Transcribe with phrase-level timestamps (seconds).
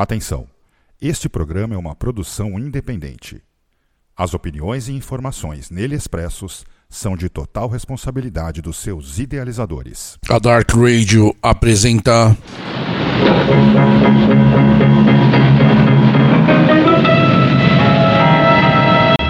[0.00, 0.46] Atenção!
[0.98, 3.42] Este programa é uma produção independente.
[4.16, 10.16] As opiniões e informações nele expressos são de total responsabilidade dos seus idealizadores.
[10.30, 12.34] A Dark Radio apresenta.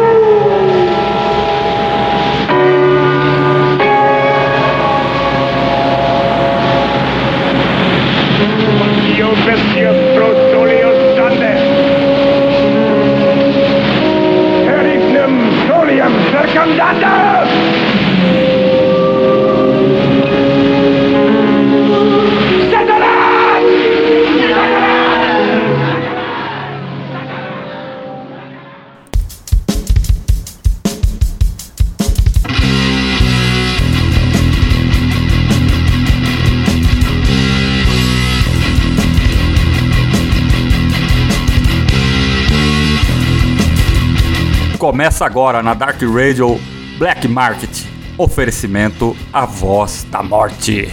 [16.52, 17.29] Second down!
[45.00, 46.60] Começa agora na Dark Radio
[46.98, 47.86] Black Market.
[48.18, 50.92] Oferecimento A Voz da Morte.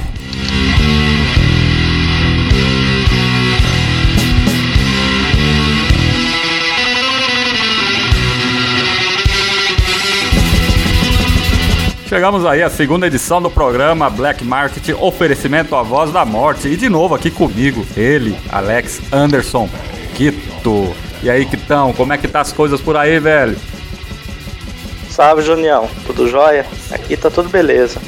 [12.07, 16.69] Chegamos aí à segunda edição do programa Black Market Oferecimento A Voz da Morte.
[16.69, 19.69] E de novo aqui comigo, ele, Alex Anderson
[20.15, 20.95] Quito.
[21.21, 23.57] E aí, Quitão, como é que tá as coisas por aí, velho?
[25.17, 25.89] Salve, Junião.
[26.05, 26.63] Tudo jóia?
[26.91, 27.99] Aqui tá tudo beleza.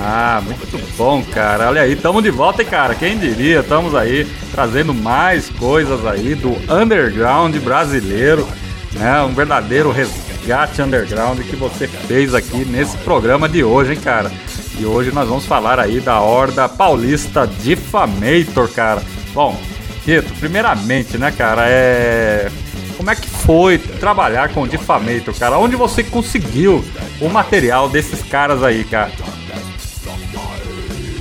[0.00, 1.66] Ah, muito bom, cara.
[1.66, 2.94] Olha aí, tamo de volta, hein, cara.
[2.94, 3.58] Quem diria?
[3.58, 8.46] Estamos aí trazendo mais coisas aí do underground brasileiro,
[8.92, 9.20] né?
[9.22, 14.30] Um verdadeiro resgate underground que você fez aqui nesse programa de hoje, hein, cara.
[14.78, 19.02] E hoje nós vamos falar aí da Horda Paulista Diffamator, cara.
[19.34, 19.60] Bom,
[20.04, 22.48] Tito, primeiramente, né, cara, é
[22.96, 25.58] como é que foi trabalhar com o Diffamator, cara?
[25.58, 26.84] Onde você conseguiu
[27.20, 29.12] o material desses caras aí, cara?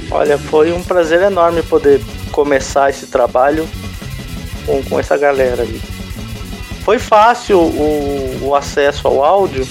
[0.10, 3.68] Olha, foi um prazer enorme poder começar esse trabalho
[4.66, 5.82] com, com essa galera ali.
[6.84, 9.68] Foi fácil o, o acesso ao áudio,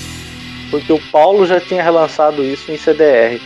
[0.70, 3.40] porque o Paulo já tinha relançado isso em CDR.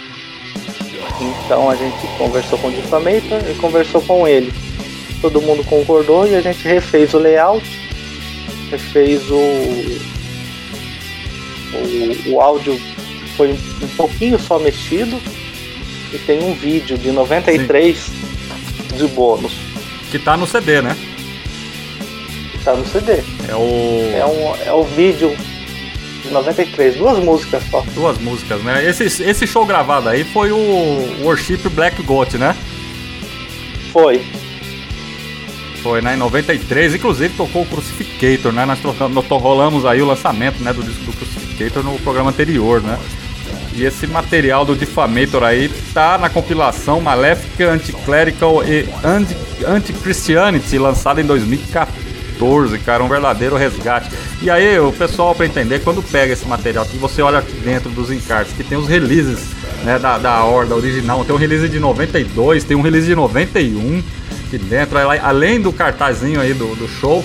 [1.20, 4.52] Então a gente conversou com o Diffamator e conversou com ele.
[5.20, 7.88] Todo mundo concordou e a gente refez o layout,
[8.70, 9.36] refez o,
[11.74, 12.80] o, o áudio
[13.36, 15.20] foi um pouquinho só mexido
[16.12, 18.10] e tem um vídeo de 93
[18.96, 19.52] de bônus
[20.10, 20.96] Que tá no CD, né?
[22.58, 23.22] que tá no CD.
[23.48, 24.16] É o.
[24.16, 25.34] É, um, é o vídeo
[26.22, 27.80] de 93, duas músicas só.
[27.94, 28.84] Duas músicas, né?
[28.84, 32.56] Esse, esse show gravado aí foi o Worship Black Goat, né?
[33.92, 34.24] Foi.
[35.83, 36.15] Foi, né?
[36.15, 38.65] Em 93, inclusive tocou o Crucificator, né?
[38.65, 38.81] Nós,
[39.28, 42.99] rolamos aí o lançamento né, do disco do Crucificator no programa anterior, né?
[43.75, 51.21] E esse material do Diffamator aí tá na compilação Maléfica Anticlerical e Anti- Anti-Christianity, lançada
[51.21, 54.10] em 2014, cara, um verdadeiro resgate.
[54.43, 57.89] E aí, o pessoal, pra entender, quando pega esse material aqui, você olha aqui dentro
[57.91, 59.50] dos encartes, que tem os releases
[59.84, 61.25] né, da, da Horda original.
[61.25, 64.03] Tem um release de 92, tem um release de 91
[64.48, 64.98] aqui dentro.
[64.98, 67.25] Além do cartazinho aí do, do show,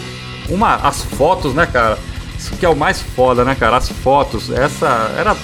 [0.50, 1.98] uma, as fotos, né, cara?
[2.38, 3.78] Isso que é o mais foda, né, cara?
[3.78, 4.52] As fotos.
[4.52, 5.36] Essa era.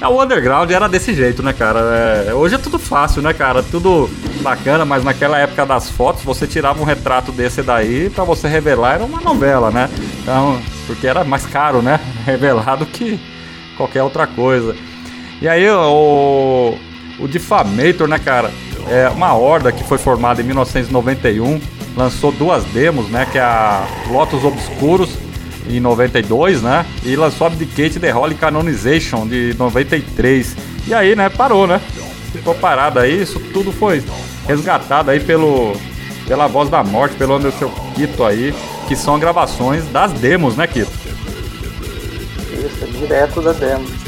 [0.00, 1.80] É, o underground era desse jeito, né, cara?
[2.26, 3.62] É, hoje é tudo fácil, né, cara?
[3.62, 4.10] Tudo
[4.40, 8.94] bacana, mas naquela época das fotos, você tirava um retrato desse daí pra você revelar,
[8.94, 9.90] era uma novela, né?
[10.22, 12.00] Então, porque era mais caro, né?
[12.24, 13.20] Revelar do que
[13.76, 14.74] qualquer outra coisa.
[15.40, 16.76] E aí, o,
[17.18, 18.50] o Diffamator, né, cara?
[18.90, 21.60] É uma horda que foi formada em 1991,
[21.96, 23.24] lançou duas demos, né?
[23.30, 25.10] Que é a Lotus Obscuros
[25.68, 26.84] em 92, né?
[27.04, 30.56] E lançou Abdicate The Holy Canonization de 93.
[30.88, 31.80] E aí, né, parou, né?
[32.32, 34.02] Ficou parado aí, isso tudo foi
[34.48, 35.72] resgatado aí pelo
[36.26, 38.54] pela voz da morte, pelo Anderson Quito aí,
[38.88, 40.90] que são gravações das demos, né, Quito?
[42.52, 43.99] Isso, direto da demo.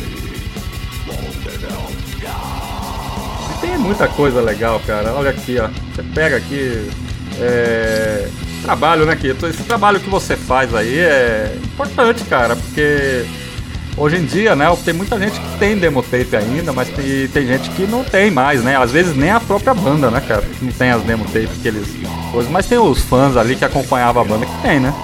[3.82, 5.12] Muita coisa legal, cara.
[5.12, 5.68] Olha aqui, ó.
[5.94, 6.88] Você pega aqui.
[7.40, 8.28] É...
[8.62, 9.46] Trabalho, né, Quito?
[9.46, 13.24] Esse trabalho que você faz aí é importante, cara, porque
[13.96, 17.44] hoje em dia, né, tem muita gente que tem demo tape ainda, mas tem, tem
[17.44, 18.76] gente que não tem mais, né?
[18.76, 20.44] Às vezes nem a própria banda, né, cara?
[20.60, 21.88] Não tem as demo tape que eles.
[22.50, 24.94] Mas tem os fãs ali que acompanhavam a banda que tem, né?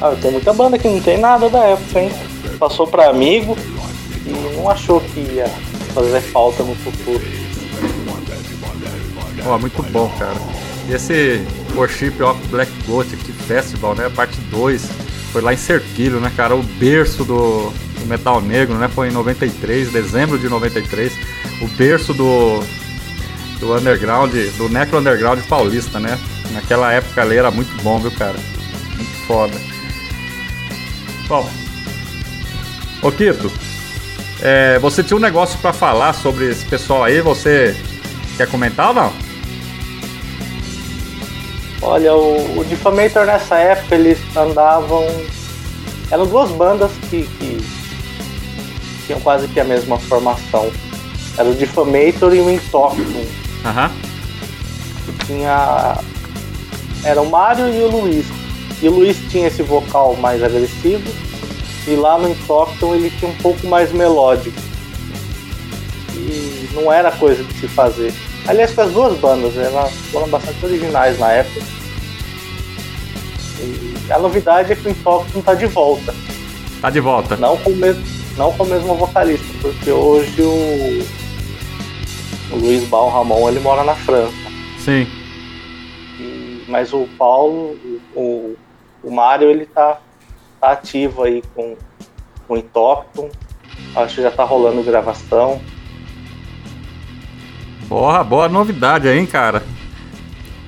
[0.00, 2.12] Ah, tem muita banda que não tem nada da época, hein?
[2.60, 3.56] Passou pra amigo
[4.24, 5.50] e não achou que ia
[5.98, 7.20] fazer falta no futuro.
[9.42, 10.36] Pô, muito bom, cara.
[10.88, 14.08] E esse Worship of Black Gothic Festival, né?
[14.08, 14.88] Parte 2,
[15.32, 16.54] foi lá em Serquilho, né, cara?
[16.54, 18.88] O berço do, do metal negro, né?
[18.88, 21.12] Foi em 93, dezembro de 93.
[21.60, 22.62] O berço do,
[23.58, 26.18] do underground, do necro underground paulista, né?
[26.52, 28.36] Naquela época ali era muito bom, viu, cara?
[28.96, 29.54] Muito foda.
[31.26, 31.50] Bom,
[33.02, 33.52] ô Kito,
[34.40, 37.76] é, você tinha um negócio pra falar sobre esse pessoal aí, você
[38.36, 39.12] quer comentar ou não?
[41.80, 45.06] Olha, o, o Defamator nessa época eles andavam.
[46.10, 47.64] Eram duas bandas que, que
[49.06, 50.70] tinham quase que a mesma formação.
[51.36, 53.24] Era o Defamator e o Intoxion.
[53.64, 53.90] Aham.
[55.04, 55.98] que tinha.
[57.04, 58.26] Era o Mário e o Luiz.
[58.82, 61.27] E o Luiz tinha esse vocal mais agressivo.
[61.88, 64.56] E lá no Intoxion ele tinha um pouco mais melódico.
[66.14, 68.12] E não era coisa de se fazer.
[68.46, 71.60] Aliás, com as duas bandas, elas foram bastante originais na época.
[73.60, 76.14] E a novidade é que o Intoxion tá de volta.
[76.80, 77.36] Tá de volta.
[77.36, 78.04] Não com o mesmo,
[78.36, 81.04] não com o mesmo vocalista, porque hoje o,
[82.52, 84.32] o Luiz Bal Ramon ele mora na França.
[84.78, 85.06] Sim.
[86.20, 87.76] E- mas o Paulo,
[88.14, 88.54] o,
[89.02, 90.00] o Mário, ele tá,
[90.60, 91.76] tá ativo aí com,
[92.46, 93.28] com o Intoxion.
[93.94, 95.60] Acho que já tá rolando gravação.
[97.88, 99.62] Porra, boa novidade aí, hein, cara.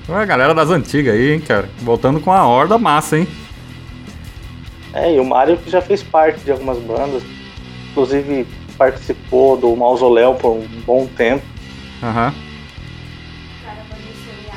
[0.09, 1.69] A galera das antigas aí, hein, cara.
[1.79, 3.27] Voltando com a horda massa, hein.
[4.93, 7.23] É, e o Mário que já fez parte de algumas bandas.
[7.91, 8.45] Inclusive
[8.77, 11.45] participou do Mausoléu por um bom tempo.
[12.03, 12.33] Aham.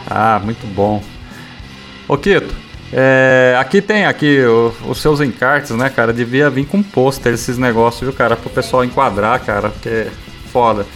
[0.09, 1.03] Ah, muito bom.
[2.09, 2.55] Ô, Kito,
[2.97, 6.13] é, aqui tem aqui o- os seus encartes, né, cara?
[6.13, 8.37] Devia vir com pôster esses negócios, viu, cara?
[8.37, 10.11] Pro pessoal enquadrar, cara, porque é
[10.53, 10.87] foda.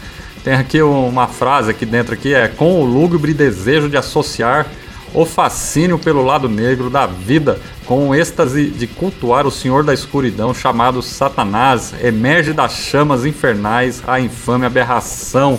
[0.45, 4.67] Tem aqui uma frase aqui dentro aqui, é com o lúgubre desejo de associar
[5.13, 9.93] o fascínio pelo lado negro da vida com o êxtase de cultuar o senhor da
[9.93, 15.59] escuridão chamado Satanás, emerge das chamas infernais a infame aberração.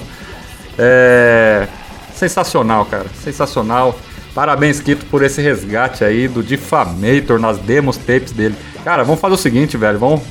[0.77, 1.67] É...
[2.13, 3.05] Sensacional, cara.
[3.23, 3.97] Sensacional.
[4.33, 8.55] Parabéns, Kito, por esse resgate aí do Defamator nas demos tapes dele.
[8.83, 9.97] Cara, vamos fazer o seguinte, velho.
[9.97, 10.21] Vamos,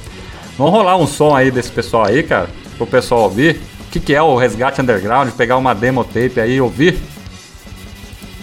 [0.56, 3.60] vamos rolar um som aí desse pessoal aí, cara, pro pessoal ouvir.
[3.86, 5.30] O que, que é o resgate underground?
[5.30, 6.98] Pegar uma demo tape aí e ouvir?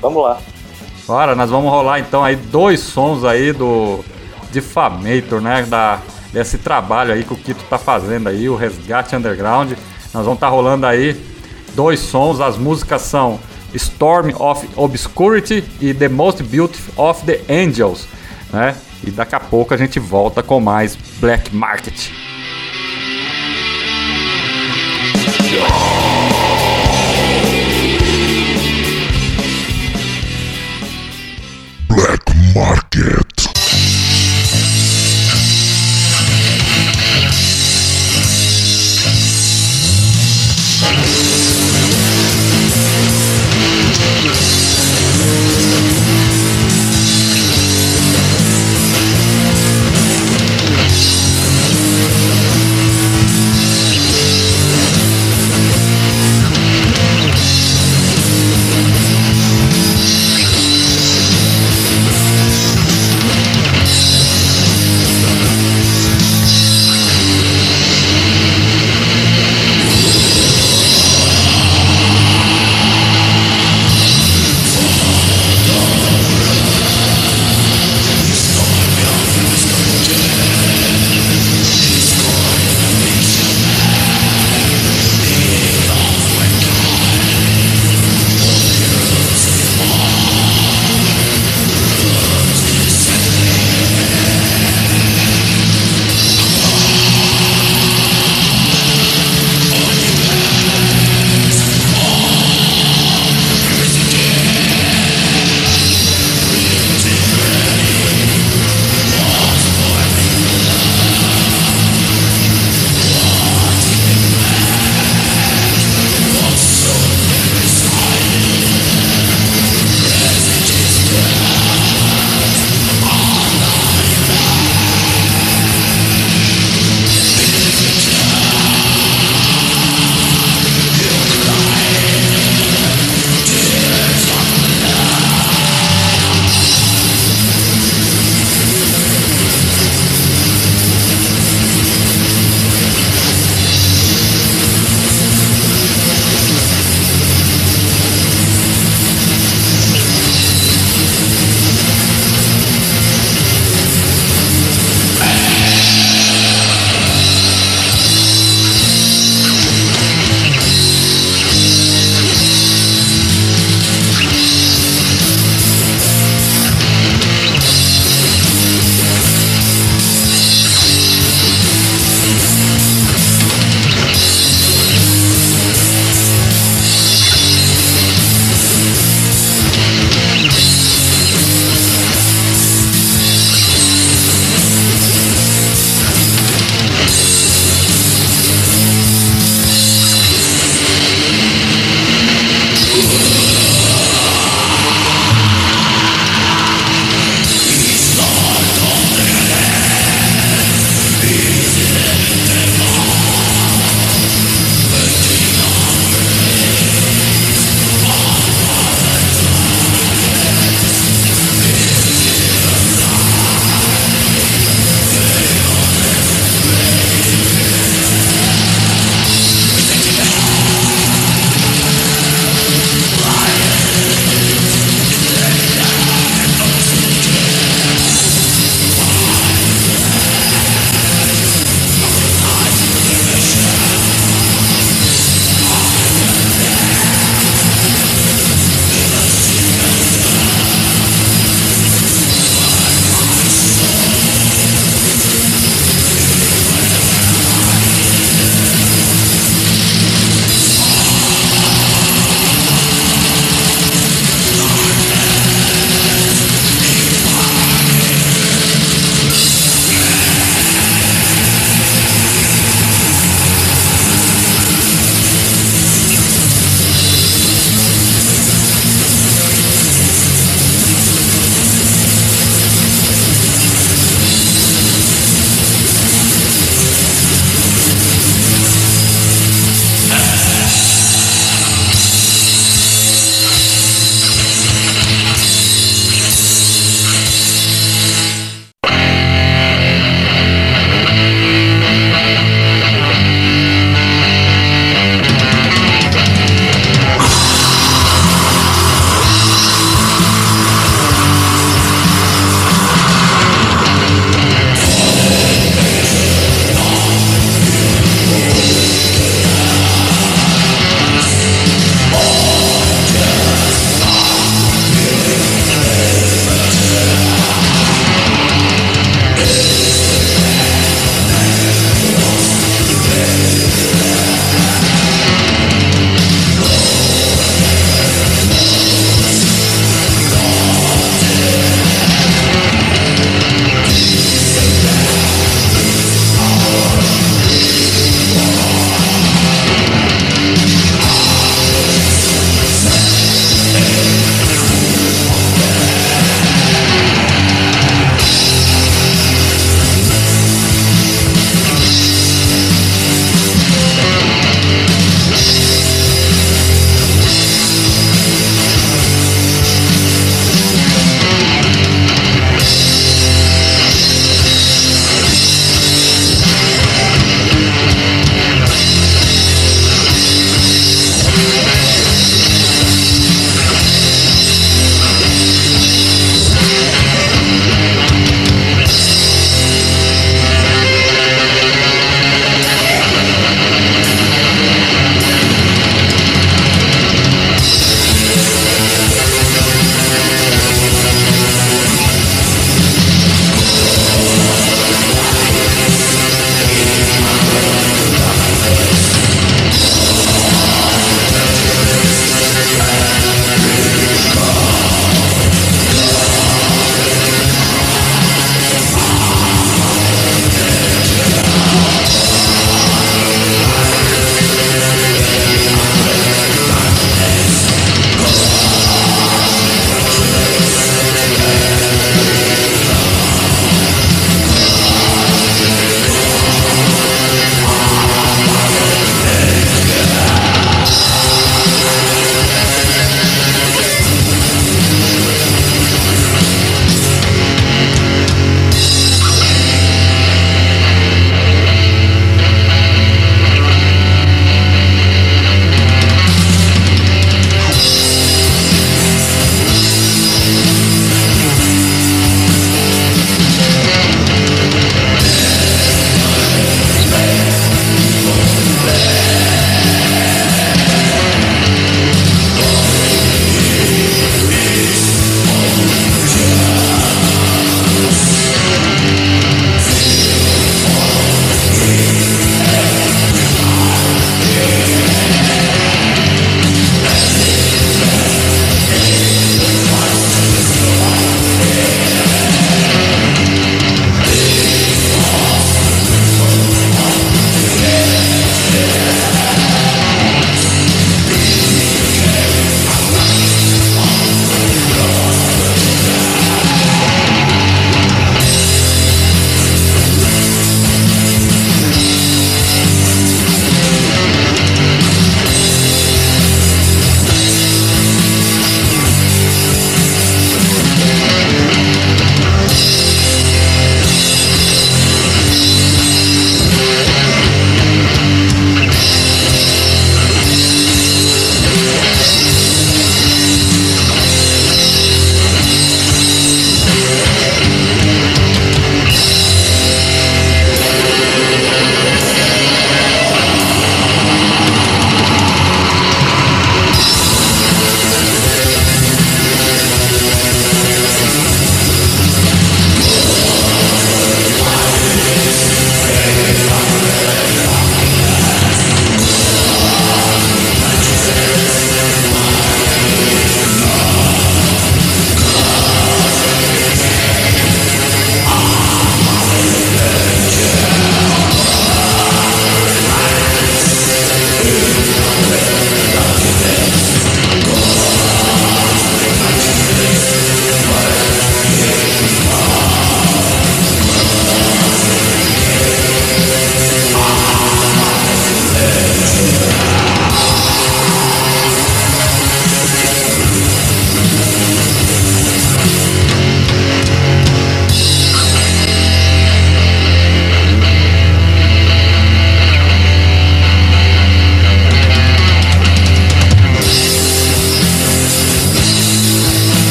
[0.00, 0.38] Vamos lá.
[1.06, 4.04] Bora, nós vamos rolar então aí dois sons aí do
[4.52, 5.62] Defamator, né?
[5.62, 5.98] Da,
[6.32, 9.72] desse trabalho aí que o Kito tá fazendo aí, o Resgate Underground.
[10.14, 11.20] Nós vamos estar rolando aí
[11.74, 13.40] dois sons, as músicas são
[13.74, 18.06] Storm of Obscurity e The Most Beautiful of the Angels,
[18.52, 18.76] né?
[19.04, 22.12] E daqui a pouco a gente volta com mais Black Market.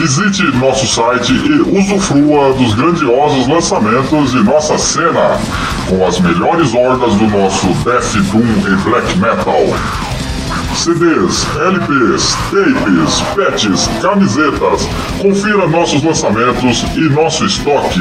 [0.00, 5.38] Visite nosso site e usufrua dos grandiosos lançamentos de nossa cena,
[5.86, 9.60] com as melhores hordas do nosso Death Doom e Black Metal.
[10.74, 14.88] CDs, LPs, tapes, patches, camisetas.
[15.20, 18.00] Confira nossos lançamentos e nosso estoque.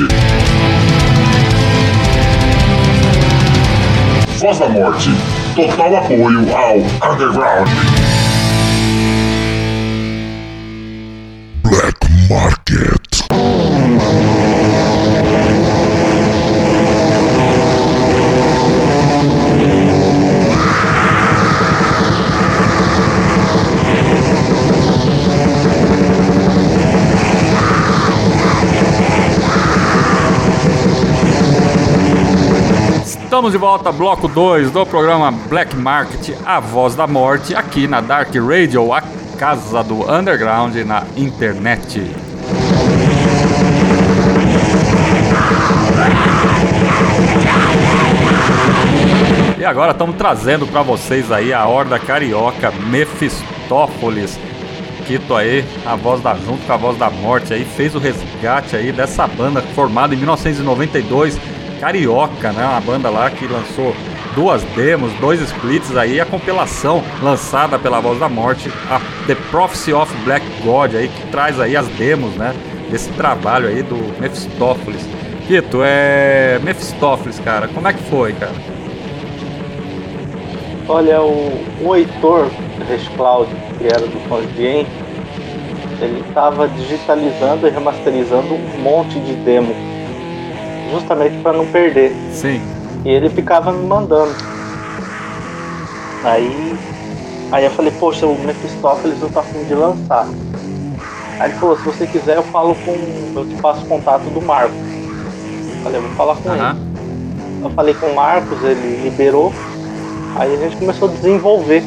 [4.39, 5.09] Voz da Morte.
[5.55, 6.77] Total apoio ao
[7.13, 7.69] Underground.
[33.33, 37.99] Estamos de volta, bloco 2 do programa Black Market, A Voz da Morte, aqui na
[37.99, 39.01] Dark Radio, a
[39.39, 41.99] casa do underground na internet.
[49.59, 54.39] E agora estamos trazendo para vocês aí a horda carioca Mephistófeles.
[55.07, 58.77] Quito aí, a voz da junto com a voz da morte aí, fez o resgate
[58.77, 61.41] aí dessa banda formada em 1992,
[61.83, 62.65] carioca, né?
[62.65, 63.93] Uma banda lá que lançou
[64.37, 69.93] duas demos, dois splits aí, a compilação lançada pela voz da morte, a The Prophecy
[69.93, 72.55] of Black God aí, que traz aí as demos, né?
[72.89, 75.05] Desse trabalho aí do Mephistófeles.
[75.49, 76.61] Quito, é.
[76.63, 78.55] Mephistófeles, cara, como é que foi, cara?
[80.89, 82.49] Olha, o, o Heitor
[82.89, 84.87] Reis Cláudio, que era do Fondien,
[86.01, 89.75] ele estava digitalizando e remasterizando um monte de demo,
[90.93, 92.15] justamente para não perder.
[92.33, 92.61] Sim.
[93.05, 94.33] E ele ficava me mandando.
[96.25, 96.77] Aí,
[97.51, 100.29] aí eu falei, poxa, o Mephistófeles não tá afim de lançar.
[101.41, 102.93] Aí ele falou, se você quiser eu falo com.
[103.35, 104.77] eu te passo o contato do Marcos.
[104.77, 106.93] Eu falei, eu vou falar com ele.
[107.63, 109.53] Eu falei com o Marcos, ele liberou.
[110.37, 111.83] Aí a gente começou a desenvolver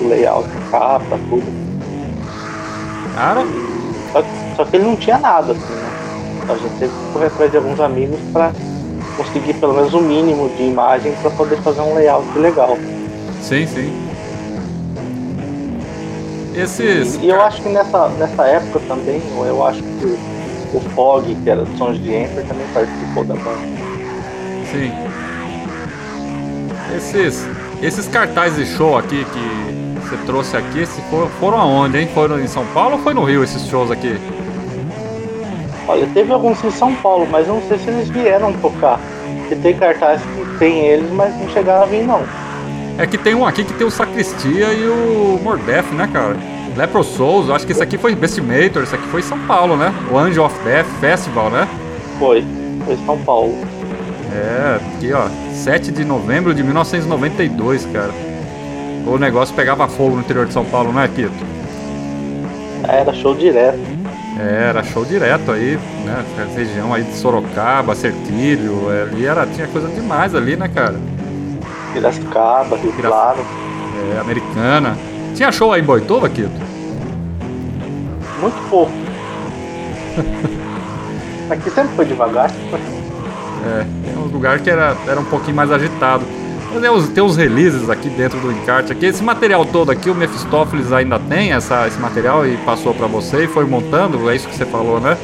[0.00, 1.68] o layout, a capa, tudo.
[3.14, 3.44] Cara,
[4.12, 6.07] Só que, só que ele não tinha nada, assim, né?
[6.48, 8.52] A gente teve que correr atrás de alguns amigos para
[9.16, 12.76] conseguir pelo menos o mínimo de imagem para poder fazer um layout legal.
[13.42, 13.92] sim, sim.
[16.54, 17.14] Esses.
[17.16, 20.18] E, e eu acho que nessa, nessa época também, eu- eu acho que
[20.74, 23.78] o, Fog, que era do Sons de Emperor, também participou da banda.
[24.72, 24.92] Sim.
[26.96, 27.46] Esses,
[27.82, 32.08] esses cartazes de show aqui que você trouxe aqui, se for, foram aonde, hein?
[32.12, 34.18] Foram em São Paulo ou foi no Rio esses shows aqui?
[35.88, 39.00] Olha, teve alguns em São Paulo, mas eu não sei se eles vieram tocar.
[39.40, 42.22] Porque tem cartazes que tem eles, mas não chegaram a vir não.
[42.98, 46.36] É que tem um aqui que tem o Sacristia e o Mordef, né, cara?
[46.76, 49.92] Lepro Souls, acho que esse aqui foi Bestimator, esse aqui foi em São Paulo, né?
[50.12, 51.66] O Angel of Death Festival, né?
[52.18, 52.44] Foi,
[52.84, 53.54] foi São Paulo.
[54.30, 58.12] É, aqui ó, 7 de novembro de 1992, cara.
[59.06, 61.32] O negócio pegava fogo no interior de São Paulo, não é, Quito?
[62.86, 63.97] Era show direto.
[64.36, 66.24] É, era show direto aí, né?
[66.36, 70.96] Essa região aí de Sorocaba, Sertilho, ali era, tinha coisa demais ali, né, cara?
[71.92, 73.38] Piracicaba, Rio Pirac- Claro.
[74.14, 74.96] É, americana.
[75.34, 76.50] Tinha show aí em Boituva, Quito?
[78.40, 78.92] Muito pouco.
[81.50, 82.50] Aqui sempre foi devagar.
[82.50, 86.24] É, tem uns lugares que era, era um pouquinho mais agitado.
[86.70, 88.92] Mas tem uns, tem uns releases aqui dentro do encarte.
[88.92, 89.06] Aqui.
[89.06, 93.44] Esse material todo aqui, o Mephistófeles ainda tem essa, esse material e passou pra você
[93.44, 95.16] e foi montando, é isso que você falou, né?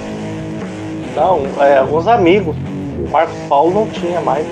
[1.15, 2.57] Não, é, alguns amigos.
[2.99, 4.47] O Marcos Paulo não tinha mais.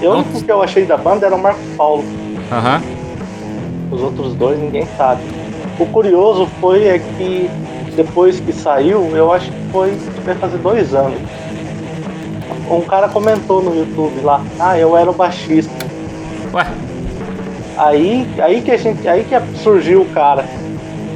[0.00, 2.04] Eu, o único que eu achei da banda era o Marcos Paulo.
[2.50, 2.82] Aham.
[3.90, 5.22] Os outros dois ninguém sabe.
[5.78, 7.50] O curioso foi é que
[7.94, 9.90] depois que saiu, eu acho que foi
[10.24, 11.18] vai fazer dois anos.
[12.70, 15.89] Um cara comentou no YouTube lá, ah, eu era o baixista.
[16.52, 16.66] Ué,
[17.76, 20.44] Aí, aí que a gente, aí que surgiu o cara.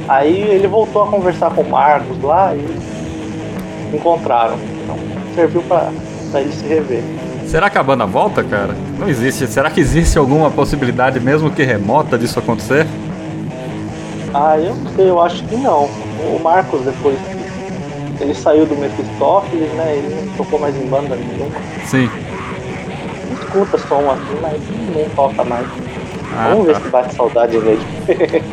[0.07, 4.57] Aí ele voltou a conversar com o Marcos lá e encontraram.
[4.83, 4.97] Então
[5.35, 5.91] serviu pra
[6.31, 7.03] Pra ele se rever.
[7.45, 8.75] Será que a banda volta, cara?
[8.99, 9.47] Não existe.
[9.47, 12.85] Será que existe alguma possibilidade, mesmo que remota, disso acontecer?
[14.33, 15.85] Ah, eu não sei, eu acho que não.
[15.85, 17.17] O Marcos, depois
[18.17, 19.95] que ele saiu do Mephistófeles, né?
[19.95, 21.55] Ele não tocou mais em banda nenhuma.
[21.85, 22.09] Sim.
[23.45, 24.61] Escuta som assim, mas
[24.95, 25.65] não toca mais.
[26.37, 26.73] Ah, Vamos tá.
[26.73, 27.79] ver se bate saudade dele.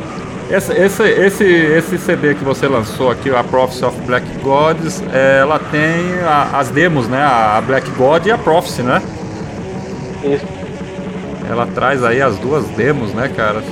[0.51, 5.39] Esse, esse, esse, esse CD que você lançou aqui, a Prophecy of Black Gods, é,
[5.41, 5.81] ela tem
[6.27, 7.23] a- as demos, né?
[7.23, 9.01] A Black God e a Prophecy, né?
[10.23, 10.45] Isso.
[11.49, 13.63] Ela traz aí as duas demos, né, cara?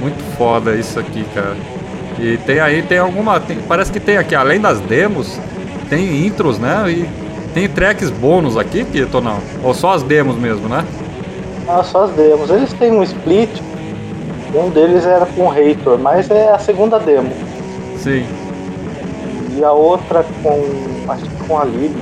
[0.00, 1.56] Muito foda isso aqui, cara.
[2.20, 3.40] E tem aí, tem alguma.
[3.40, 5.40] tem- parece que tem aqui, além das demos,
[5.88, 6.84] tem intros, né?
[6.88, 7.08] E
[7.54, 9.38] tem tracks bônus aqui, Kito, ou não?
[9.62, 10.84] Ou só as demos mesmo, né?
[11.68, 12.50] Ah, só as demos.
[12.50, 13.50] Eles têm um split.
[14.54, 17.32] Um deles era com o Hater, mas é a segunda demo.
[17.96, 18.24] Sim.
[19.56, 21.10] E a outra com.
[21.10, 21.94] acho que com a Lib.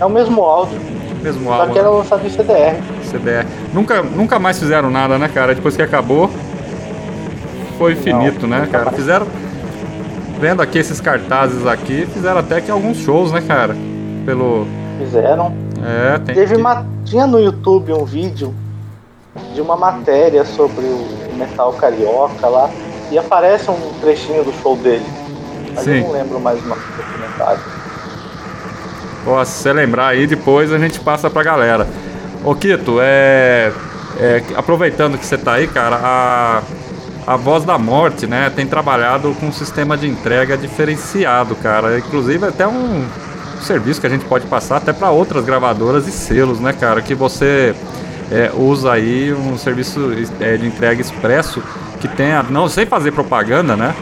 [0.00, 0.78] É o mesmo áudio,
[1.22, 1.72] Mesmo só álbum.
[1.72, 1.96] que era né?
[1.96, 2.76] lançado em CDR.
[3.04, 3.46] CDR.
[3.74, 5.54] Nunca, nunca mais fizeram nada, né, cara?
[5.54, 6.30] Depois que acabou,
[7.76, 8.84] foi finito, né, nunca cara?
[8.86, 8.96] mais.
[8.96, 9.26] Fizeram.
[10.40, 13.76] Vendo aqui esses cartazes aqui, fizeram até que alguns shows, né, cara?
[14.24, 14.66] Pelo.
[15.04, 15.52] Fizeram.
[15.82, 16.34] É, tem.
[16.34, 16.86] Teve que- uma.
[17.04, 18.54] Tinha no YouTube um vídeo
[19.54, 22.70] de uma matéria sobre o metal carioca lá.
[23.10, 25.04] E aparece um trechinho do show dele.
[25.74, 25.98] Mas Sim.
[25.98, 27.60] eu não lembro mais o nome do documentário.
[29.26, 31.86] Ó, se você lembrar aí, depois a gente passa pra galera.
[32.44, 33.72] Ô Kito, é,
[34.18, 36.62] é, Aproveitando que você tá aí, cara, a,
[37.26, 41.98] a Voz da Morte, né, tem trabalhado com um sistema de entrega diferenciado, cara.
[41.98, 43.04] Inclusive até um
[43.62, 47.02] serviço que a gente pode passar até para outras gravadoras e selos, né, cara?
[47.02, 47.74] Que você
[48.30, 51.62] é, usa aí um serviço é, de entrega expresso
[52.00, 53.94] que tenha, não sem fazer propaganda, né?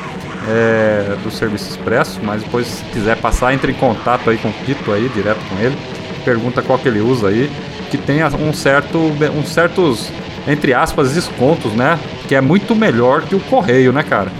[0.49, 4.53] é, do serviço expresso, mas depois se quiser passar, entre em contato aí com o
[4.64, 5.77] Tito aí, direto com ele,
[6.25, 7.51] pergunta qual que ele usa aí,
[7.90, 10.11] que tenha um certo, um certos,
[10.47, 11.99] entre aspas, descontos, né?
[12.27, 14.31] Que é muito melhor que o correio, né, cara?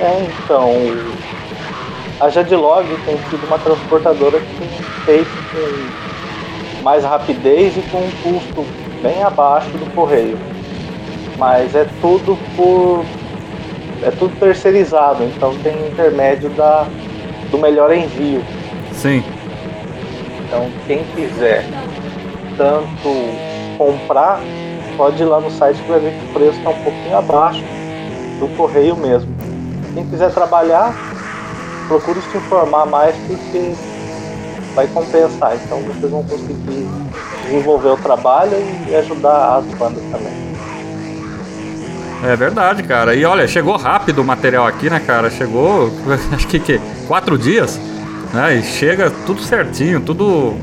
[0.00, 1.17] É, então.
[2.20, 4.68] A Jadlog tem sido uma transportadora que tem
[5.04, 8.66] feito com mais rapidez e com um custo
[9.00, 10.36] bem abaixo do correio.
[11.36, 13.04] Mas é tudo por.
[14.02, 16.86] É tudo terceirizado, então tem intermédio da,
[17.50, 18.44] do melhor envio.
[18.92, 19.22] Sim,
[20.44, 21.64] Então quem quiser
[22.56, 23.08] tanto
[23.76, 24.40] comprar,
[24.96, 27.62] pode ir lá no site que vai ver que o preço está um pouquinho abaixo
[28.40, 29.32] do correio mesmo.
[29.94, 30.94] Quem quiser trabalhar,
[31.88, 33.74] procure se informar mais porque
[34.74, 35.56] vai compensar.
[35.56, 36.86] Então vocês vão conseguir
[37.44, 38.52] desenvolver o trabalho
[38.88, 40.32] e ajudar as bandas também.
[42.22, 43.14] é verdade, cara.
[43.14, 45.30] E olha, chegou rápido o material aqui, né, cara?
[45.30, 45.90] Chegou,
[46.32, 47.80] acho que, que quatro dias,
[48.32, 48.56] né?
[48.56, 50.54] E chega tudo certinho, tudo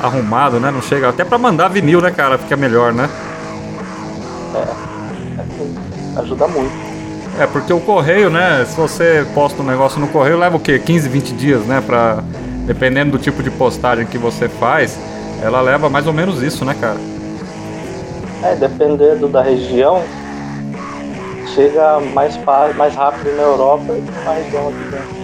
[0.00, 0.70] arrumado, né?
[0.70, 2.38] Não chega até pra mandar vinil, né, cara?
[2.38, 3.10] Fica melhor, né?
[5.38, 5.74] Assim,
[6.16, 6.87] ajuda muito.
[7.38, 8.64] É, porque o correio, né?
[8.66, 10.76] Se você posta um negócio no correio, leva o quê?
[10.76, 11.80] 15, 20 dias, né?
[11.84, 12.18] Pra,
[12.66, 14.98] dependendo do tipo de postagem que você faz,
[15.40, 16.98] ela leva mais ou menos isso, né, cara?
[18.42, 20.02] É, dependendo da região,
[21.54, 22.36] chega mais,
[22.76, 25.18] mais rápido na Europa e mais longe dentro.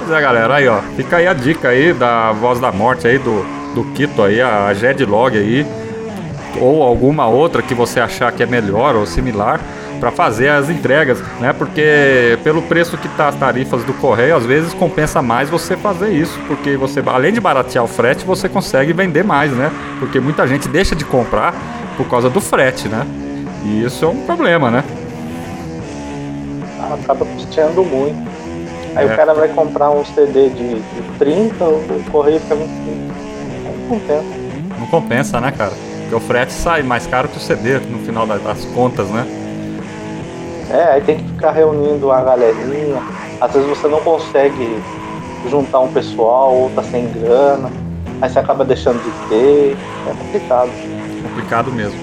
[0.00, 0.80] Pois é, galera, aí, ó.
[0.96, 4.74] Fica aí a dica aí da Voz da Morte aí, do, do Kito aí, a
[4.74, 5.64] Jedlog aí.
[6.60, 9.60] Ou alguma outra que você achar que é melhor ou similar
[9.98, 11.52] para fazer as entregas, né?
[11.52, 16.10] Porque pelo preço que tá as tarifas do correio, às vezes compensa mais você fazer
[16.10, 19.70] isso, porque você, além de baratear o frete, você consegue vender mais, né?
[19.98, 21.54] Porque muita gente deixa de comprar
[21.96, 23.06] por causa do frete, né?
[23.64, 24.84] E isso é um problema, né?
[27.02, 28.16] acaba custeando muito.
[28.94, 29.12] Aí É.
[29.12, 33.14] o cara vai comprar um CD de, de 30, o correio fica 25.
[33.64, 34.24] Não compensa.
[34.78, 35.72] Não compensa, né, cara?
[36.00, 39.26] Porque o frete sai mais caro que o CD no final das, das contas, né?
[40.70, 43.00] É, aí tem que ficar reunindo a galerinha.
[43.40, 44.82] Às vezes você não consegue
[45.48, 47.70] juntar um pessoal, ou tá sem grana.
[48.20, 49.76] Aí você acaba deixando de ter.
[50.08, 50.70] É complicado.
[51.22, 51.98] Complicado mesmo.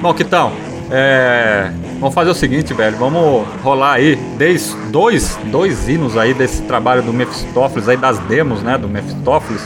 [0.00, 0.52] Bom, Kitão,
[0.90, 1.70] é...
[1.98, 2.96] vamos fazer o seguinte, velho.
[2.96, 8.62] Vamos rolar aí dez, dois, dois hinos aí desse trabalho do Mephistófeles, aí das demos,
[8.62, 9.62] né, do Mephistófeles,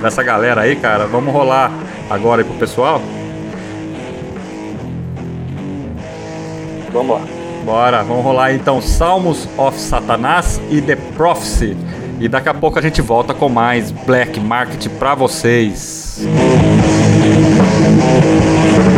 [0.00, 1.06] dessa galera aí, cara.
[1.06, 1.72] Vamos rolar
[2.08, 3.00] agora aí pro pessoal?
[6.92, 7.37] Vamos lá.
[7.68, 11.76] Bora, vamos rolar então Salmos of Satanás e The Prophecy.
[12.18, 16.26] E daqui a pouco a gente volta com mais Black Market pra vocês.
[18.72, 18.97] Próximo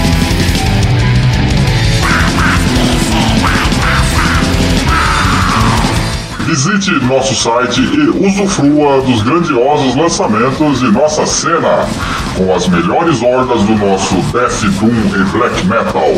[6.51, 11.87] Visite nosso site e usufrua dos grandiosos lançamentos de nossa cena,
[12.35, 16.11] com as melhores hordas do nosso Death Doom e Black Metal.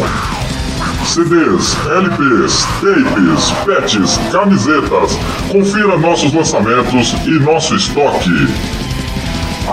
[1.05, 5.19] CDs, LPs, tapes, patches, camisetas.
[5.51, 8.31] Confira nossos lançamentos e nosso estoque.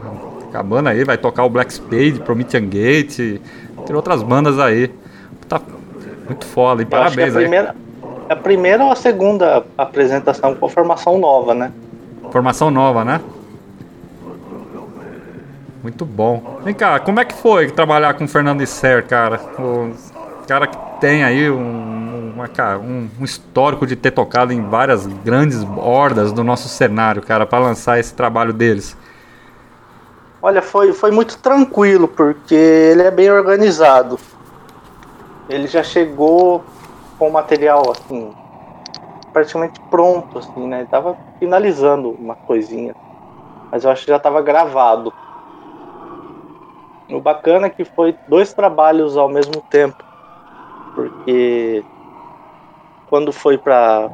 [0.47, 3.41] Acabando aí, vai tocar o Black Spade, Promethean Gate,
[3.85, 4.89] tem outras bandas aí.
[5.49, 5.59] Tá
[6.25, 7.43] muito foda, é Parabéns a aí.
[7.43, 7.75] primeira,
[8.29, 11.71] a primeira ou a segunda apresentação com formação nova, né?
[12.31, 13.19] Formação nova, né?
[15.83, 16.61] Muito bom.
[16.63, 19.39] Vem cá, como é que foi trabalhar com o Fernando Isser, cara?
[19.57, 21.57] O cara que tem aí um,
[22.41, 27.45] uma um- um histórico de ter tocado em várias grandes hordas do nosso cenário, cara,
[27.45, 28.95] para lançar esse trabalho deles.
[30.41, 34.19] Olha, foi, foi muito tranquilo, porque ele é bem organizado.
[35.47, 36.63] Ele já chegou
[37.17, 38.31] com o material, assim,
[39.31, 40.79] praticamente pronto, assim, né?
[40.79, 42.93] Ele tava finalizando uma coisinha.
[43.71, 45.13] Mas eu acho que já tava gravado.
[47.11, 50.03] O bacana é que foi dois trabalhos ao mesmo tempo.
[50.95, 51.83] Porque
[53.11, 54.09] quando foi pra,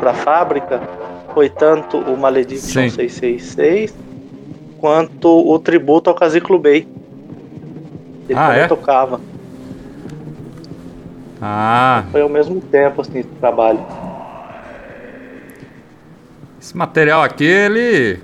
[0.00, 0.80] pra fábrica,
[1.34, 2.88] foi tanto o Malediction Sim.
[2.88, 3.94] 666
[4.80, 6.88] quanto o tributo ao Casiclo Bay.
[8.26, 8.66] Ele Ah, é?
[8.66, 9.20] tocava.
[11.42, 13.80] Ah, Foi ao mesmo tempo, assim, esse trabalho.
[16.60, 18.18] esse material aqui, ele.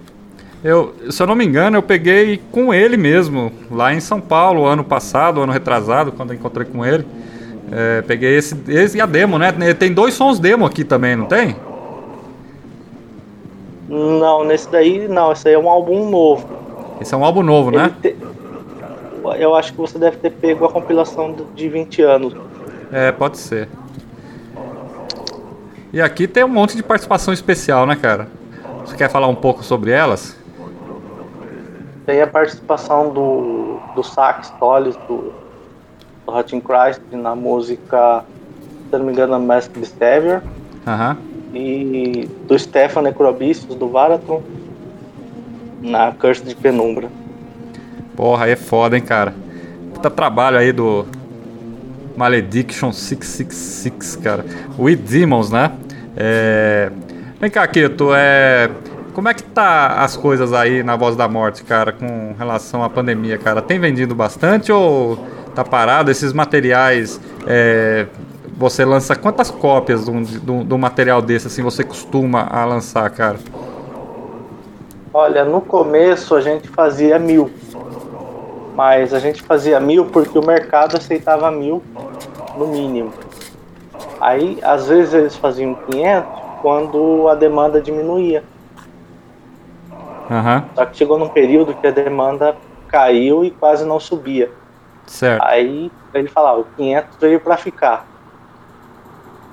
[0.64, 4.64] Eu, se eu não me engano, eu peguei com ele mesmo, lá em São Paulo,
[4.64, 7.04] ano passado, ano retrasado, quando eu encontrei com ele.
[7.72, 9.52] É, peguei esse, esse e a demo, né?
[9.74, 11.54] Tem dois sons demo aqui também, não tem?
[13.88, 15.32] Não, nesse daí, não.
[15.32, 16.48] Esse aí é um álbum novo.
[17.00, 17.92] Esse é um álbum novo, né?
[18.04, 18.16] Ele te-
[19.40, 22.34] Eu acho que você deve ter pego a compilação de 20 anos.
[22.92, 23.68] É, pode ser.
[25.92, 28.28] E aqui tem um monte de participação especial, né, cara?
[28.84, 30.36] Você quer falar um pouco sobre elas?
[32.06, 35.32] Tem a participação do, do Sax Tolles, do,
[36.30, 38.24] do Hutching Christ, na música,
[38.88, 40.42] se não me engano, Masked Savior.
[40.86, 41.16] Aham.
[41.52, 44.42] E do Stefan Necrobicius, do Varatron,
[45.82, 47.08] na Curse de Penumbra.
[48.14, 49.34] Porra, aí é foda, hein, cara.
[49.92, 51.04] Puta trabalho aí do
[52.16, 54.44] Malediction 666, cara.
[54.78, 55.72] We Demons, né?
[56.16, 56.90] É...
[57.40, 58.70] Vem cá, Keto, é...
[59.12, 62.88] Como é que tá as coisas aí na Voz da Morte, cara, com relação à
[62.88, 63.60] pandemia, cara?
[63.60, 65.18] Tem vendido bastante ou
[65.54, 66.10] tá parado?
[66.10, 68.06] Esses materiais é,
[68.56, 73.38] você lança quantas cópias do, do, do material desse assim você costuma a lançar, cara?
[75.12, 77.50] Olha, no começo a gente fazia mil.
[78.74, 81.82] Mas a gente fazia mil porque o mercado aceitava mil
[82.56, 83.12] no mínimo.
[84.20, 86.28] Aí, às vezes, eles faziam 500
[86.60, 88.44] quando a demanda diminuía.
[90.30, 92.54] Aham, Só que chegou num período que a demanda
[92.86, 94.50] caiu e quase não subia.
[95.10, 95.44] Certo.
[95.44, 98.06] Aí ele falava, o 500 veio para ficar.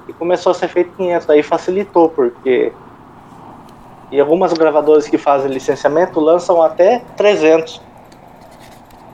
[0.07, 2.71] E começou a ser feito 500, aí facilitou, porque
[4.09, 7.81] e algumas gravadoras que fazem licenciamento lançam até 300.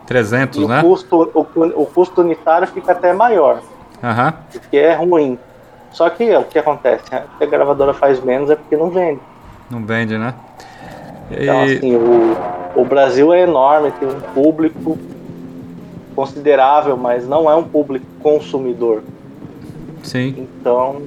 [0.06, 0.80] 300, E né?
[0.80, 3.62] o, custo, o, o custo unitário fica até maior,
[4.04, 5.40] Aham, o que é ruim.
[5.92, 7.06] Só que o que acontece?
[7.08, 9.22] Se a gravadora faz menos é porque não vende.
[9.72, 10.34] não vende, né?
[11.32, 12.36] Então, E- assim, o,
[12.76, 14.98] o Brasil é enorme, tem um público
[16.14, 19.04] considerável, mas não é um público consumidor.
[20.04, 21.02] sim, Então,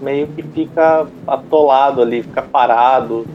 [0.00, 3.26] meio que fica atolado ali, fica parado.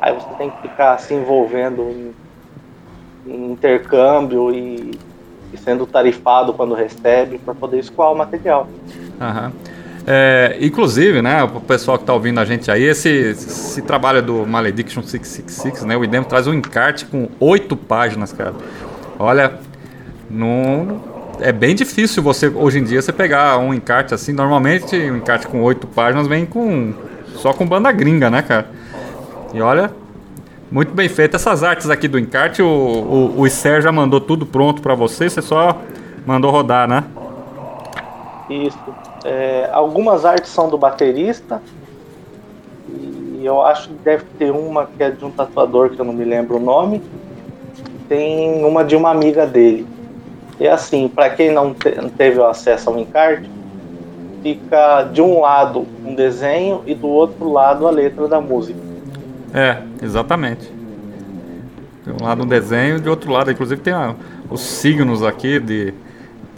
[0.00, 2.14] Aí você tem que ficar se envolvendo em,
[3.26, 4.98] em intercâmbio e,
[5.52, 8.68] e sendo tarifado quando recebe para poder escoar o material.
[9.20, 9.52] Aham.
[10.06, 14.46] É, inclusive, né, o pessoal que tá ouvindo a gente aí, esse, esse trabalho do
[14.46, 18.52] Malediction 666, né, o IDEM traz um encarte com oito páginas, cara.
[19.18, 19.58] Olha,
[20.34, 21.00] não,
[21.40, 24.32] é bem difícil você, hoje em dia, você pegar um encarte assim.
[24.32, 26.92] Normalmente, um encarte com oito páginas vem com
[27.36, 28.66] só com banda gringa, né, cara?
[29.52, 29.92] E olha,
[30.70, 31.36] muito bem feito.
[31.36, 35.40] Essas artes aqui do encarte, o, o, o já mandou tudo pronto pra você, você
[35.40, 35.78] só
[36.26, 37.04] mandou rodar, né?
[38.50, 38.78] Isso.
[39.24, 41.62] É, algumas artes são do baterista.
[42.88, 46.12] E eu acho que deve ter uma que é de um tatuador que eu não
[46.12, 47.00] me lembro o nome.
[48.08, 49.93] Tem uma de uma amiga dele.
[50.60, 53.48] E assim, para quem não, te- não teve acesso ao encarte,
[54.42, 58.78] fica de um lado um desenho e do outro lado a letra da música.
[59.52, 60.70] É, exatamente.
[62.04, 64.14] De um lado um desenho, de outro lado, inclusive tem a-
[64.50, 65.94] os signos aqui de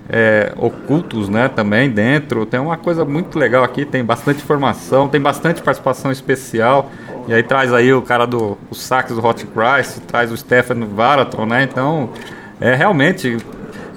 [0.09, 1.49] é, ocultos, né?
[1.49, 2.47] Também dentro.
[2.47, 6.91] Tem uma coisa muito legal aqui, tem bastante informação, tem bastante participação especial.
[7.27, 10.87] E aí traz aí o cara do o sax do Hot Christ, traz o Stefan
[10.87, 11.65] Varatron, né?
[11.65, 12.11] Então,
[12.61, 13.37] é realmente.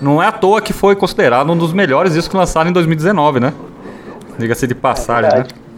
[0.02, 3.54] Não é à toa que foi considerado um dos melhores discos lançados em 2019, né?
[4.38, 5.30] Diga-se de passagem, né?
[5.30, 5.70] verdade.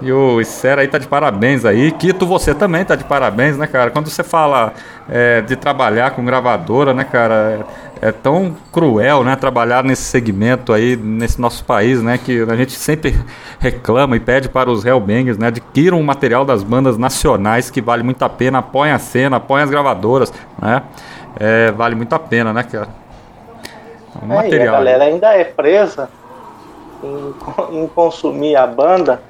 [0.00, 1.90] E o Isera aí tá de parabéns aí.
[1.90, 3.90] Quito, você também tá de parabéns, né, cara?
[3.90, 4.72] Quando você fala
[5.08, 7.66] é, de trabalhar com gravadora, né, cara?
[8.00, 9.34] É, é tão cruel, né?
[9.34, 12.16] Trabalhar nesse segmento aí, nesse nosso país, né?
[12.16, 13.18] Que a gente sempre
[13.58, 15.48] reclama e pede para os Hellbangers, né?
[15.48, 18.58] Adquiram o material das bandas nacionais que vale muito a pena.
[18.58, 20.82] Apoiem a cena, apoiem as gravadoras, né?
[21.38, 22.88] É, vale muito a pena, né, cara?
[24.20, 24.72] É um É, e a material.
[24.76, 26.08] galera ainda é presa
[27.02, 29.22] em, em consumir a banda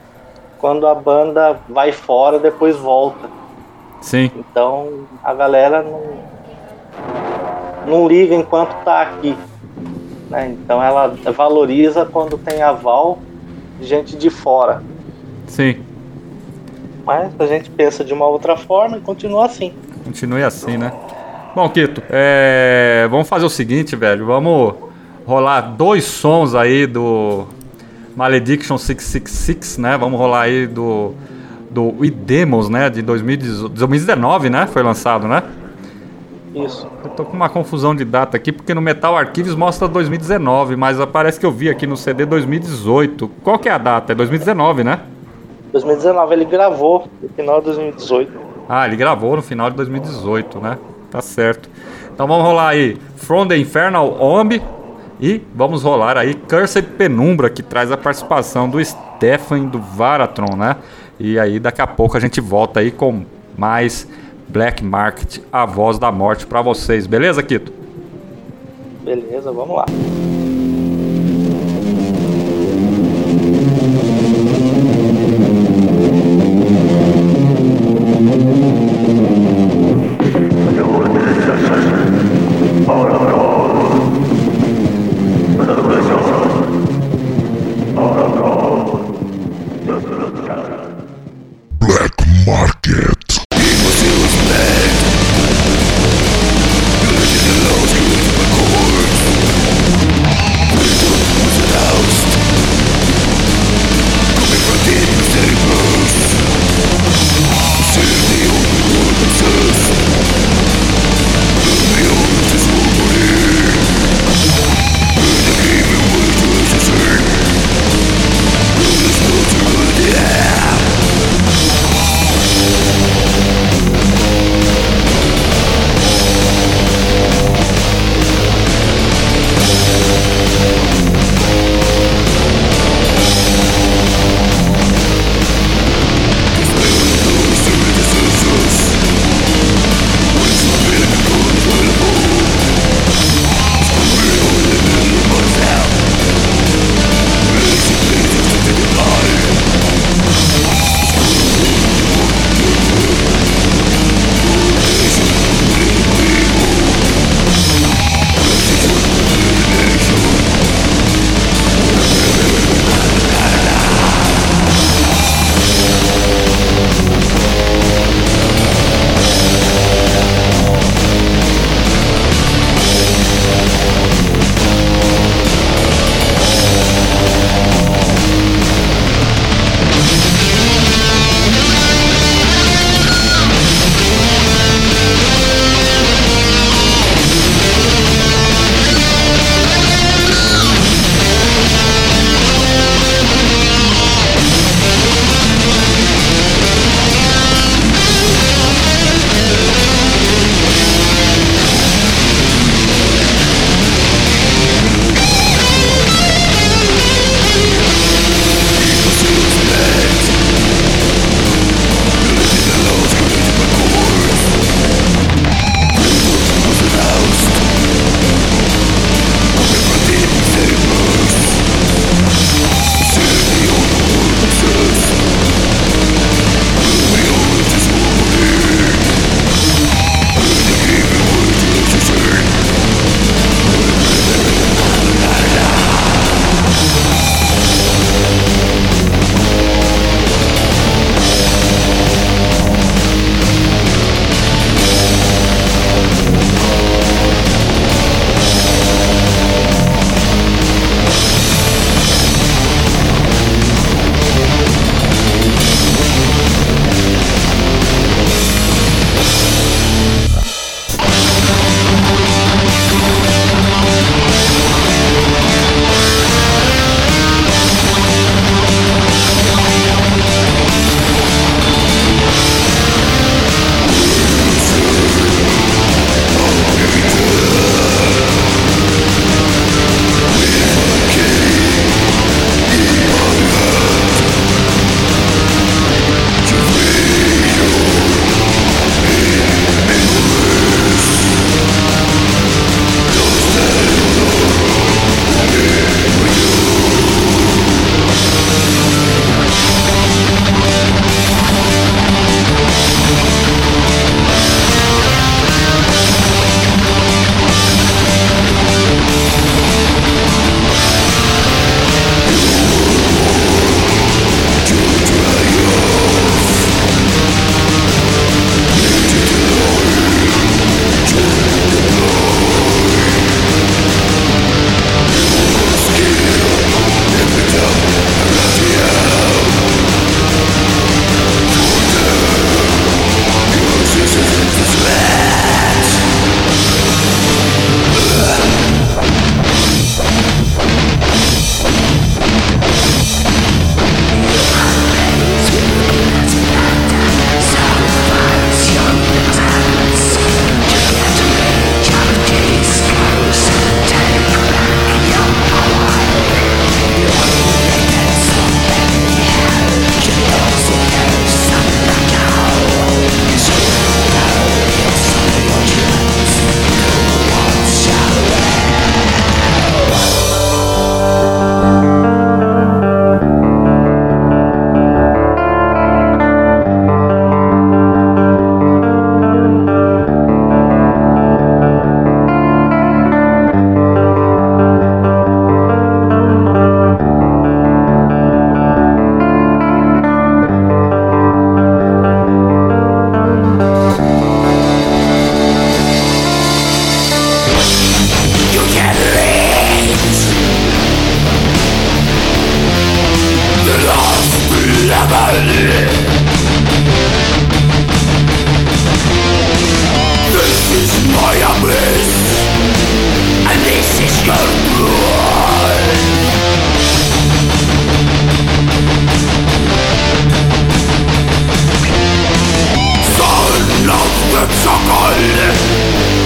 [0.58, 3.28] quando a banda vai fora depois volta.
[4.00, 6.02] Sim, Então a galera não,
[7.86, 9.36] não liga enquanto tá aqui.
[10.30, 10.48] né?
[10.48, 13.18] Então ela valoriza quando tem aval
[13.80, 14.82] de gente de fora.
[15.46, 15.82] sim.
[17.04, 19.72] Mas a gente pensa de uma outra forma e continua assim.
[20.04, 20.92] Continue assim, né?
[21.54, 24.26] Bom, Quito, é, vamos fazer o seguinte, velho.
[24.26, 24.74] Vamos
[25.26, 27.46] rolar dois sons aí do
[28.14, 29.96] Malediction 666, né?
[29.96, 31.14] Vamos rolar aí do
[31.70, 32.88] do We Demos, né?
[32.88, 34.66] De 2018 2019, né?
[34.66, 35.42] Foi lançado, né?
[36.54, 36.88] Isso.
[37.04, 40.98] Eu tô com uma confusão de data aqui, porque no Metal Archives mostra 2019, mas
[41.06, 43.28] parece que eu vi aqui no CD 2018.
[43.42, 44.12] Qual que é a data?
[44.12, 45.00] É 2019, né?
[45.72, 48.32] 2019 ele gravou no final de 2018.
[48.68, 50.78] Ah, ele gravou no final de 2018, né?
[51.10, 51.68] Tá certo.
[52.12, 54.60] Então vamos rolar aí From the Infernal Omb
[55.20, 60.76] e vamos rolar aí Cursed Penumbra, que traz a participação do Stefan do Varatron, né?
[61.18, 63.24] E aí daqui a pouco a gente volta aí com
[63.56, 64.06] mais
[64.48, 67.72] Black Market, a voz da morte pra vocês, beleza, Kito?
[69.04, 69.86] Beleza, vamos lá.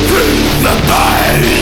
[0.07, 1.62] through the pain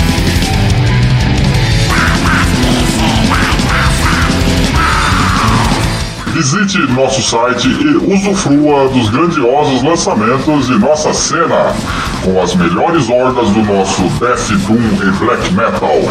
[6.41, 11.71] Visite nosso site e usufrua dos grandiosos lançamentos de nossa cena,
[12.23, 16.01] com as melhores hordas do nosso Death Doom e Black Metal.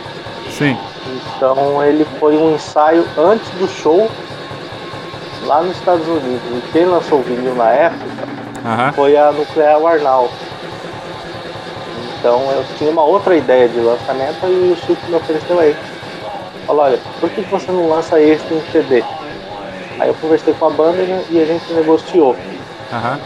[0.51, 0.79] Sim.
[1.37, 4.11] Então ele foi um ensaio antes do show
[5.45, 6.43] lá nos Estados Unidos.
[6.53, 10.29] E quem lançou o vinil na época foi a Nuclear Warnal.
[12.19, 15.75] Então eu tinha uma outra ideia de lançamento e o Chico me ofereceu aí.
[16.69, 19.03] Falou, olha, por que você não lança esse em CD?
[19.99, 22.37] Aí eu conversei com a banda e e a gente negociou.
[22.93, 23.19] Aham.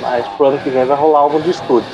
[0.00, 1.88] Mas pro ano que vem vai rolar álbum de estúdio.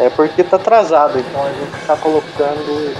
[0.00, 2.96] É porque tá atrasado, então a gente tá colocando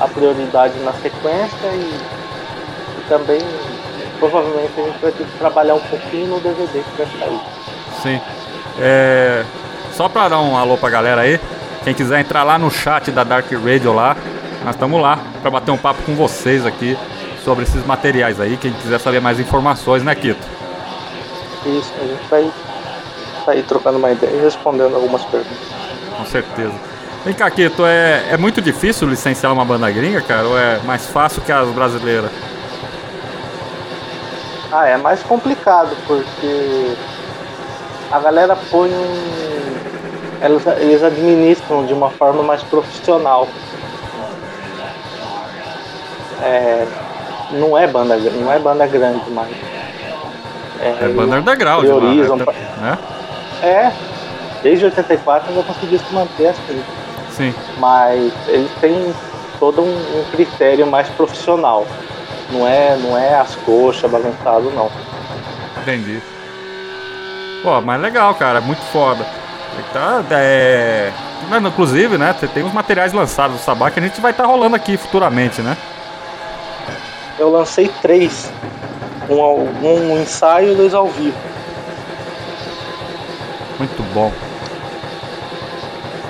[0.00, 2.00] a prioridade na sequência e,
[2.98, 3.40] e também
[4.20, 7.40] provavelmente a gente vai ter que trabalhar um pouquinho no DVD que vai sair.
[8.00, 8.20] Sim.
[8.78, 9.44] É,
[9.92, 11.40] só pra dar um alô pra galera aí,
[11.82, 14.16] quem quiser entrar lá no chat da Dark Radio lá,
[14.64, 16.96] nós estamos lá pra bater um papo com vocês aqui
[17.44, 18.56] sobre esses materiais aí.
[18.56, 20.40] Quem quiser saber mais informações, né, Quito?
[21.66, 22.50] Isso, a gente vai
[23.44, 25.58] sair trocando uma ideia e respondendo algumas perguntas.
[26.16, 26.72] Com certeza.
[27.24, 30.48] Vem cá, Quito, é, é muito difícil licenciar uma banda gringa, cara?
[30.48, 32.30] Ou é mais fácil que as brasileiras?
[34.72, 36.94] Ah, é mais complicado porque
[38.10, 43.46] a galera põe um, eles, eles administram de uma forma mais profissional.
[46.44, 46.86] É,
[47.52, 49.48] não é banda, não é banda grande, mas
[50.80, 52.98] É banda underground, priorizam lá, pra- né?
[53.62, 53.92] é,
[54.62, 56.82] desde 84 ainda conseguiu se manter assim.
[57.30, 57.52] Sim.
[57.78, 59.12] mas eles têm
[59.58, 59.86] todo um,
[60.20, 61.84] um critério mais profissional.
[62.52, 64.88] Não é, não é as coxas balançado não.
[65.82, 66.20] Entendi.
[67.62, 69.26] Pô, mas legal, cara, muito foda.
[69.92, 71.10] Tá, é...
[71.66, 74.76] Inclusive, né, você tem uns materiais lançados do Sabá que a gente vai estar rolando
[74.76, 75.76] aqui futuramente, né?
[77.38, 78.50] Eu lancei três,
[79.28, 81.36] um, ao- um ensaio e dois ao vivo.
[83.78, 84.32] Muito bom.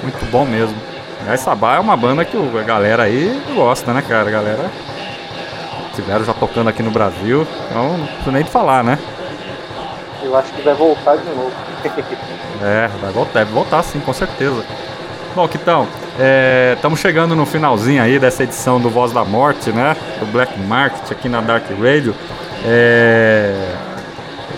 [0.02, 0.76] Muito bom mesmo.
[1.20, 4.28] Aliás, Sabá é uma banda que a galera aí gosta, né, cara?
[4.28, 4.70] A galera
[5.94, 8.98] tiveram já tocando aqui no Brasil, então não preciso nem falar, né?
[10.22, 11.52] Eu acho que vai voltar de novo.
[12.62, 14.64] É, vai voltar, deve voltar sim, com certeza.
[15.34, 15.88] Bom, Kitão,
[16.74, 19.96] estamos chegando no finalzinho aí dessa edição do Voz da Morte, né?
[20.20, 22.14] Do Black Market aqui na Dark Radio.
[22.64, 23.74] É,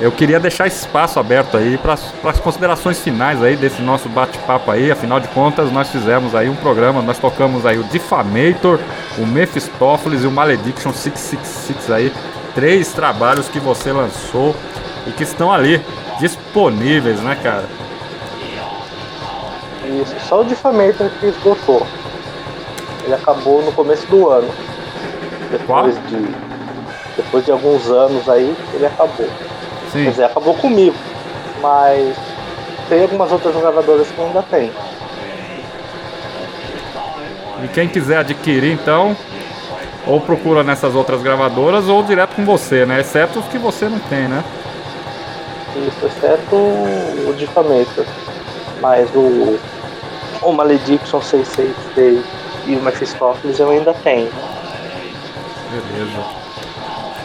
[0.01, 4.91] eu queria deixar espaço aberto aí para as considerações finais aí desse nosso bate-papo aí.
[4.91, 8.79] Afinal de contas, nós fizemos aí um programa, nós tocamos aí o Defamator,
[9.17, 12.13] o Mephistopheles e o Malediction 666 aí.
[12.55, 14.55] Três trabalhos que você lançou
[15.07, 15.81] e que estão ali
[16.21, 17.65] disponíveis, né, cara?
[19.87, 21.87] Isso, só o Defamator que esgotou.
[23.05, 24.49] Ele acabou no começo do ano.
[25.51, 26.35] Depois de,
[27.17, 29.29] depois de alguns anos aí, ele acabou.
[29.93, 30.11] Quer Sim.
[30.11, 30.97] dizer, acabou comigo.
[31.63, 32.17] Mas
[32.89, 34.73] tem algumas outras gravadoras que ainda tem.
[37.65, 39.17] E quem quiser adquirir, então,
[40.07, 43.01] ou procura nessas outras gravadoras ou direto com você, né?
[43.01, 44.43] Exceto os que você não tem, né?
[45.77, 48.05] Isso, exceto o Defamator.
[48.81, 49.59] Mas o,
[50.43, 52.25] o Malediction 666
[52.67, 54.31] e o Mephistopheles eu ainda tenho.
[55.71, 56.25] Beleza.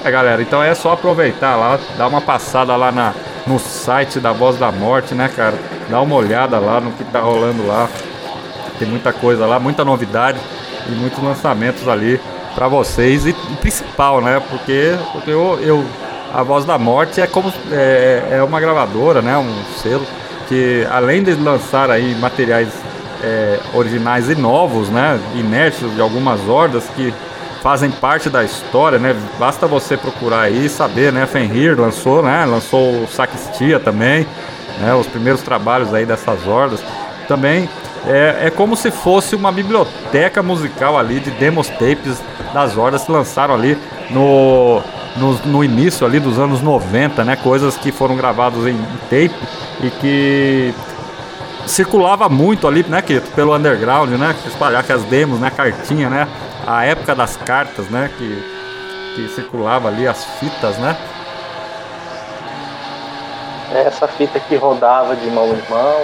[0.03, 3.13] É, galera, então é só aproveitar lá, dar uma passada lá na,
[3.45, 5.53] no site da Voz da Morte, né, cara?
[5.89, 7.87] Dá uma olhada lá no que tá rolando lá.
[8.79, 10.39] Tem muita coisa lá, muita novidade
[10.87, 12.19] e muitos lançamentos ali
[12.55, 13.25] pra vocês.
[13.27, 14.41] E, e principal, né?
[14.49, 15.85] Porque, porque eu, eu-
[16.33, 19.37] a Voz da Morte é como é, é uma gravadora, né?
[19.37, 20.05] Um selo
[20.47, 22.69] que além de lançar aí materiais
[23.23, 25.19] é, originais e novos, né?
[25.35, 27.13] Inéditos de algumas hordas que
[27.61, 29.15] fazem parte da história, né?
[29.37, 31.25] Basta você procurar aí e saber, né?
[31.25, 32.45] Fenrir lançou, né?
[32.45, 34.25] Lançou o Saquistia também,
[34.79, 34.93] né?
[34.95, 36.83] Os primeiros trabalhos aí dessas hordas.
[37.27, 37.69] Também
[38.05, 42.21] é, é como se fosse uma biblioteca musical ali de demos tapes
[42.53, 43.77] das hordas que lançaram ali
[44.09, 44.81] no,
[45.15, 47.35] no, no início ali dos anos 90, né?
[47.35, 49.35] Coisas que foram gravadas em tape
[49.83, 50.73] e que
[51.67, 56.27] circulava muito ali, né, que pelo underground, né, espalhar que as demos, né, cartinha, né,
[56.65, 58.43] a época das cartas, né, que,
[59.15, 60.95] que circulava ali as fitas, né,
[63.73, 66.01] É essa fita que rodava de mão em mão,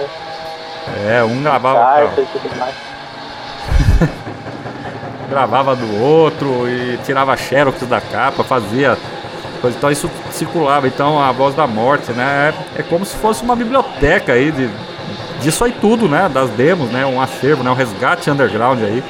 [1.06, 2.74] é, um gravava, carta e tudo mais.
[5.28, 8.96] gravava do outro e tirava xerox da capa, fazia
[9.60, 13.42] coisa, então isso circulava, então a voz da morte, né, é, é como se fosse
[13.42, 14.70] uma biblioteca aí de,
[15.40, 19.02] disso aí tudo, né, das demos, né, um acervo, né, um resgate underground aí,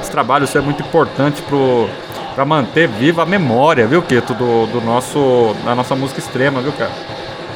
[0.00, 1.88] esse trabalho isso é muito importante pro
[2.34, 6.72] para manter viva a memória, viu, Queto, do, do nosso da nossa música extrema, viu,
[6.72, 6.90] cara?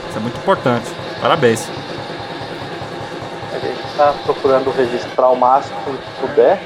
[0.09, 0.89] Isso é muito importante.
[1.21, 1.69] Parabéns.
[3.53, 6.63] A gente está procurando registrar o máximo que puder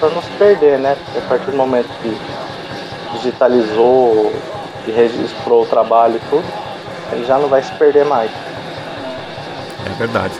[0.00, 0.96] para não se perder, né?
[1.04, 2.18] Porque a partir do momento que
[3.12, 4.32] digitalizou
[4.86, 6.44] e registrou o trabalho e tudo,
[7.12, 8.30] ele já não vai se perder mais.
[9.86, 10.34] É verdade.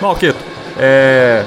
[0.00, 0.38] Bom, Queto,
[0.78, 1.44] é,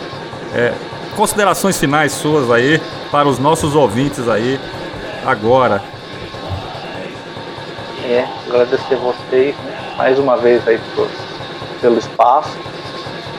[0.54, 0.74] é,
[1.16, 2.80] considerações finais suas aí
[3.12, 4.60] para os nossos ouvintes aí
[5.26, 5.82] agora.
[8.06, 9.56] É, agradecer vocês
[9.98, 11.10] mais uma vez aí por,
[11.82, 12.56] pelo espaço,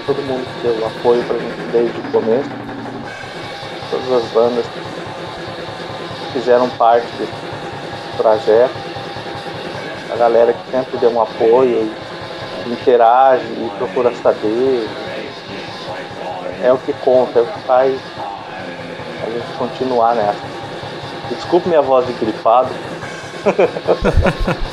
[0.04, 2.50] todo mundo que deu apoio pra gente desde o começo,
[3.92, 7.32] todas as bandas que fizeram parte desse
[8.16, 8.74] trajeto,
[10.12, 11.88] a galera que sempre deu um apoio
[12.66, 14.88] interage e procura saber.
[16.64, 18.00] É o que conta, é o que faz
[19.22, 20.40] a gente continuar nessa.
[21.28, 22.70] Desculpe minha voz de gripado.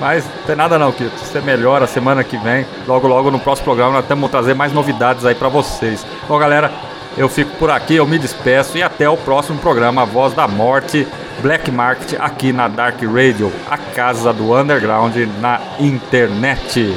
[0.00, 1.16] Mas não tem nada não, Quito.
[1.16, 2.66] Você melhora semana que vem.
[2.88, 6.04] Logo, logo no próximo programa nós temos trazer mais novidades aí pra vocês.
[6.26, 6.72] Bom, galera,
[7.16, 10.48] eu fico por aqui, eu me despeço e até o próximo programa, A Voz da
[10.48, 11.06] Morte,
[11.40, 16.94] Black Market, aqui na Dark Radio, a casa do underground na internet.